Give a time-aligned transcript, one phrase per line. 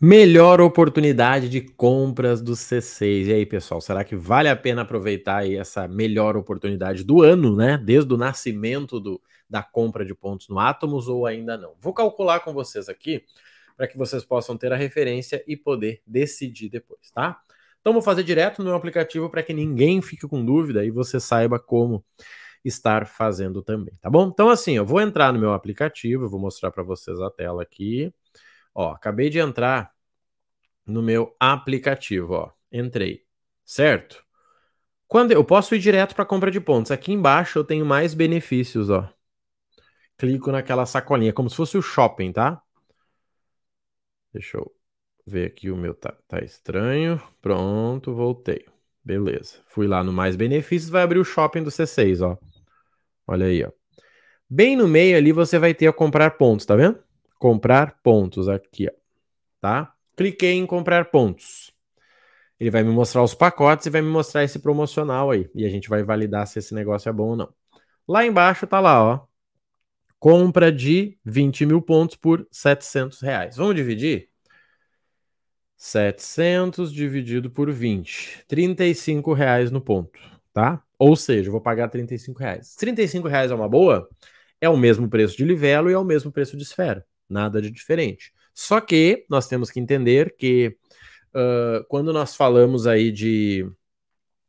[0.00, 3.26] Melhor oportunidade de compras do C6.
[3.26, 7.56] E aí, pessoal, será que vale a pena aproveitar aí essa melhor oportunidade do ano,
[7.56, 7.76] né?
[7.76, 11.74] Desde o nascimento do, da compra de pontos no Atomos ou ainda não?
[11.80, 13.24] Vou calcular com vocês aqui
[13.76, 17.40] para que vocês possam ter a referência e poder decidir depois, tá?
[17.80, 21.18] Então vou fazer direto no meu aplicativo para que ninguém fique com dúvida e você
[21.18, 22.04] saiba como
[22.64, 24.28] estar fazendo também, tá bom?
[24.28, 28.12] Então assim, eu vou entrar no meu aplicativo, vou mostrar para vocês a tela aqui.
[28.80, 29.92] Ó, acabei de entrar
[30.86, 32.52] no meu aplicativo, ó.
[32.70, 33.24] Entrei,
[33.64, 34.24] certo?
[35.08, 36.92] Quando eu posso ir direto para compra de pontos.
[36.92, 39.12] Aqui embaixo eu tenho mais benefícios, ó.
[40.16, 42.62] Clico naquela sacolinha, como se fosse o shopping, tá?
[44.32, 44.72] Deixa eu
[45.26, 47.20] ver aqui o meu tá, tá estranho.
[47.42, 48.64] Pronto, voltei.
[49.02, 49.56] Beleza.
[49.66, 52.38] Fui lá no mais benefícios, vai abrir o shopping do C6, ó.
[53.26, 53.72] Olha aí, ó.
[54.48, 57.07] Bem no meio ali você vai ter a comprar pontos, tá vendo?
[57.38, 58.92] Comprar pontos aqui, ó,
[59.60, 59.94] tá?
[60.16, 61.72] Cliquei em comprar pontos.
[62.58, 65.48] Ele vai me mostrar os pacotes e vai me mostrar esse promocional aí.
[65.54, 67.54] E a gente vai validar se esse negócio é bom ou não.
[68.06, 69.26] Lá embaixo tá lá, ó.
[70.18, 73.56] Compra de 20 mil pontos por 700 reais.
[73.56, 74.28] Vamos dividir?
[75.76, 78.44] 700 dividido por 20.
[78.48, 80.18] 35 reais no ponto,
[80.52, 80.82] tá?
[80.98, 82.74] Ou seja, eu vou pagar 35 reais.
[82.74, 84.08] 35 reais é uma boa?
[84.60, 87.70] É o mesmo preço de livelo e é o mesmo preço de esfera nada de
[87.70, 88.32] diferente.
[88.54, 90.76] Só que nós temos que entender que
[91.34, 93.70] uh, quando nós falamos aí de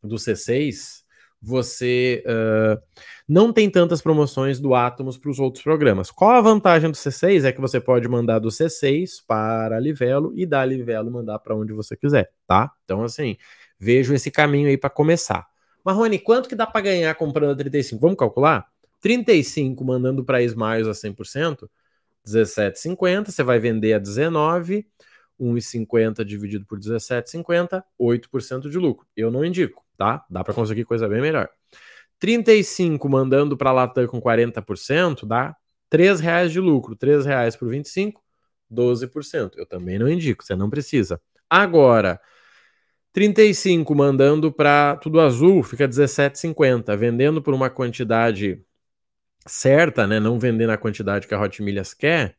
[0.01, 1.03] do C6,
[1.41, 2.81] você uh,
[3.27, 6.11] não tem tantas promoções do Atomos para os outros programas.
[6.11, 7.45] Qual a vantagem do C6?
[7.45, 11.55] É que você pode mandar do C6 para a Livelo e da Livelo mandar para
[11.55, 12.71] onde você quiser, tá?
[12.83, 13.37] Então, assim,
[13.79, 15.47] vejo esse caminho aí para começar.
[15.83, 18.01] Marrone, quanto que dá para ganhar comprando a 35?
[18.01, 18.65] Vamos calcular?
[18.99, 21.69] 35 mandando para Smiles a 100%,
[22.31, 24.85] 17,50, você vai vender a 19,
[25.39, 29.07] 1,50 dividido por 17,50, 8% de lucro.
[29.15, 30.25] Eu não indico, tá?
[30.29, 31.49] Dá para conseguir coisa bem melhor.
[32.19, 35.55] 35 mandando para a Latam com 40%, dá
[35.91, 36.97] R$ reais de lucro.
[37.01, 38.21] R$ reais por 25,
[38.71, 39.51] 12%.
[39.55, 41.19] Eu também não indico, você não precisa.
[41.49, 42.19] Agora,
[43.13, 46.95] 35 mandando para tudo azul, fica 17,50.
[46.97, 48.63] Vendendo por uma quantidade
[49.49, 52.35] certa, né, não vender na quantidade que a Hot Milhas quer,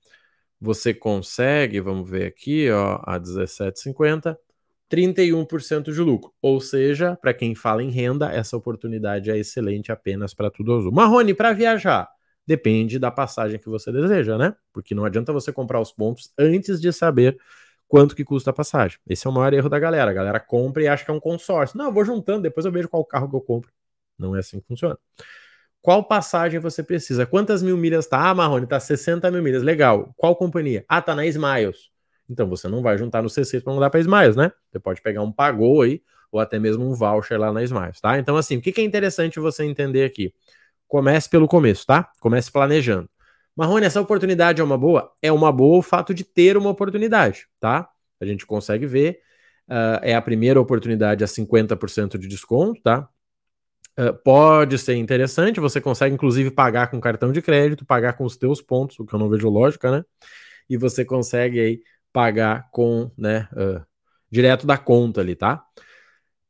[0.60, 4.36] você consegue, vamos ver aqui, ó, a 17,50,
[4.88, 6.32] 31% de lucro.
[6.42, 10.92] Ou seja, para quem fala em renda, essa oportunidade é excelente apenas para tudo azul.
[10.92, 12.08] Marrone, para viajar,
[12.46, 14.54] depende da passagem que você deseja, né?
[14.72, 17.38] Porque não adianta você comprar os pontos antes de saber
[17.88, 18.98] quanto que custa a passagem.
[19.08, 20.10] Esse é o maior erro da galera.
[20.10, 21.78] A galera compra e acha que é um consórcio.
[21.78, 23.70] Não, eu vou juntando, depois eu vejo qual carro que eu compro.
[24.18, 24.98] Não é assim que funciona.
[25.82, 27.24] Qual passagem você precisa?
[27.24, 28.28] Quantas mil milhas tá?
[28.28, 29.62] Ah, Marrone, tá 60 mil milhas.
[29.62, 30.12] Legal.
[30.16, 30.84] Qual companhia?
[30.88, 31.90] Ah, tá na Smiles.
[32.28, 34.52] Então você não vai juntar no C6 para mandar para Smiles, né?
[34.70, 38.18] Você pode pegar um pagou aí, ou até mesmo um voucher lá na Smiles, tá?
[38.18, 40.32] Então, assim, o que, é interessante você entender aqui?
[40.86, 42.10] Comece pelo começo, tá?
[42.20, 43.08] Comece planejando.
[43.56, 45.12] Marrone, essa oportunidade é uma boa?
[45.20, 47.88] É uma boa o fato de ter uma oportunidade, tá?
[48.20, 49.20] A gente consegue ver.
[49.68, 53.08] Uh, é a primeira oportunidade a 50% de desconto, tá?
[53.98, 58.36] Uh, pode ser interessante, você consegue inclusive pagar com cartão de crédito, pagar com os
[58.36, 60.04] teus pontos, o que eu não vejo lógica, né?
[60.68, 63.84] E você consegue aí pagar com, né, uh,
[64.30, 65.62] direto da conta ali, tá?
[65.76, 65.80] O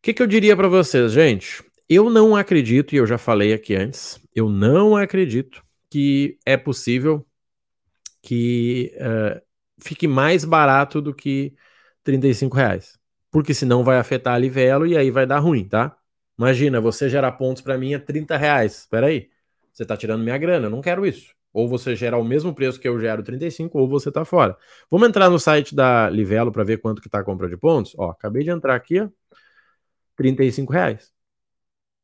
[0.02, 1.62] que, que eu diria para vocês, gente?
[1.88, 7.26] Eu não acredito, e eu já falei aqui antes, eu não acredito que é possível
[8.22, 9.40] que uh,
[9.82, 11.54] fique mais barato do que
[12.04, 12.98] 35 reais.
[13.30, 15.96] Porque senão vai afetar a Livelo e aí vai dar ruim, tá?
[16.40, 18.78] Imagina, você gerar pontos para mim é 30 reais.
[18.78, 19.28] Espera aí,
[19.70, 21.34] você está tirando minha grana, eu não quero isso.
[21.52, 24.56] Ou você gera o mesmo preço que eu gero 35, ou você está fora.
[24.90, 27.94] Vamos entrar no site da Livelo para ver quanto que está a compra de pontos?
[27.98, 29.10] Ó, acabei de entrar aqui, ó,
[30.16, 31.12] 35 reais.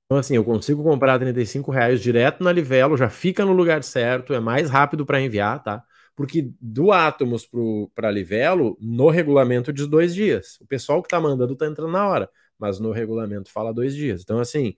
[0.05, 4.35] Então, assim, eu consigo comprar 35 reais direto na Livelo, já fica no lugar certo,
[4.35, 5.83] é mais rápido para enviar, tá?
[6.15, 7.49] Porque do Atomos
[7.95, 10.59] para Livelo, no regulamento diz dois dias.
[10.61, 14.23] O pessoal que está mandando está entrando na hora mas no regulamento fala dois dias.
[14.23, 14.75] Então, assim,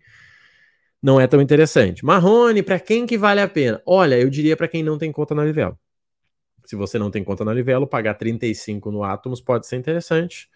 [1.02, 2.04] não é tão interessante.
[2.04, 3.80] Marrone, para quem que vale a pena?
[3.86, 5.78] Olha, eu diria para quem não tem conta na Livelo.
[6.64, 10.48] Se você não tem conta na Livelo, pagar 35 no Atomos pode ser interessante.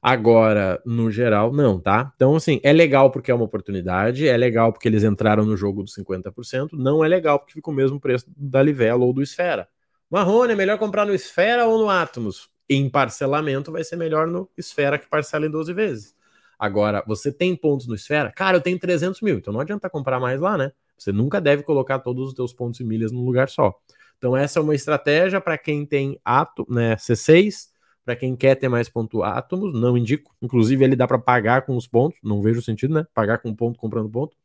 [0.00, 2.12] Agora, no geral, não, tá?
[2.14, 5.82] Então, assim, é legal porque é uma oportunidade, é legal porque eles entraram no jogo
[5.82, 9.68] dos 50%, não é legal porque fica o mesmo preço da Livelo ou do Esfera.
[10.08, 12.48] Marrone, é melhor comprar no Esfera ou no Atomos?
[12.68, 16.14] Em parcelamento vai ser melhor no Esfera que parcela em 12 vezes.
[16.58, 18.32] Agora, você tem pontos no Esfera?
[18.32, 20.72] Cara, eu tenho 300 mil, então não adianta comprar mais lá, né?
[20.96, 23.74] Você nunca deve colocar todos os teus pontos e milhas num lugar só.
[24.18, 27.68] Então, essa é uma estratégia para quem tem ato, né, C6,
[28.04, 30.34] para quem quer ter mais ponto átomos, não indico.
[30.40, 33.06] Inclusive, ele dá para pagar com os pontos, não vejo sentido, né?
[33.12, 34.36] Pagar com ponto, comprando ponto.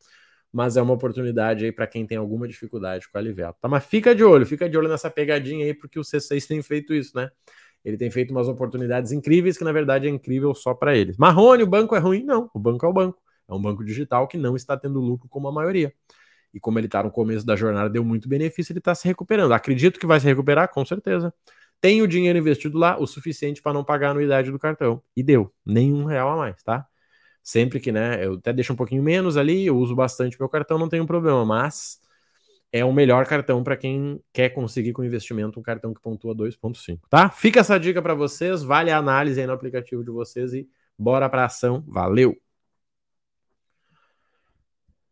[0.51, 3.55] Mas é uma oportunidade aí para quem tem alguma dificuldade com a Livelo.
[3.61, 6.61] Tá, mas fica de olho, fica de olho nessa pegadinha aí, porque o C6 tem
[6.61, 7.29] feito isso, né?
[7.83, 11.17] Ele tem feito umas oportunidades incríveis que na verdade é incrível só para eles.
[11.17, 12.23] Marrone, o banco é ruim?
[12.23, 13.19] Não, o banco é o banco.
[13.49, 15.93] É um banco digital que não está tendo lucro como a maioria.
[16.53, 19.53] E como ele está no começo da jornada, deu muito benefício, ele está se recuperando.
[19.53, 21.33] Acredito que vai se recuperar, com certeza.
[21.79, 25.01] Tem o dinheiro investido lá, o suficiente para não pagar a anuidade do cartão.
[25.15, 26.85] E deu, nenhum real a mais, tá?
[27.43, 30.77] Sempre que, né, eu até deixo um pouquinho menos ali, eu uso bastante meu cartão,
[30.77, 31.99] não tem um problema, mas
[32.71, 36.99] é o melhor cartão para quem quer conseguir com investimento um cartão que pontua 2.5,
[37.09, 37.29] tá?
[37.29, 41.29] Fica essa dica para vocês, vale a análise aí no aplicativo de vocês e bora
[41.29, 41.83] para ação.
[41.87, 42.37] Valeu.